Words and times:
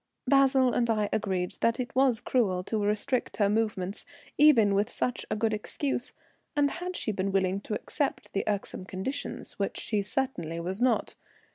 Basil 0.25 0.73
and 0.73 0.89
I 0.89 1.09
agreed 1.13 1.57
that 1.61 1.79
it 1.79 1.95
was 1.95 2.21
cruel 2.21 2.63
to 2.63 2.83
restrict 2.83 3.37
her 3.37 3.47
movements 3.49 4.03
even 4.35 4.73
with 4.73 4.89
such 4.89 5.27
a 5.29 5.35
good 5.35 5.53
excuse, 5.53 6.11
and 6.55 6.71
had 6.71 6.95
she 6.95 7.11
been 7.11 7.31
willing 7.31 7.61
to 7.61 7.75
accept 7.75 8.33
the 8.33 8.43
irksome 8.47 8.83
conditions, 8.85 9.59
which 9.59 9.79
she 9.79 10.01
certainly 10.01 10.59
was 10.59 10.81
not. 10.81 11.13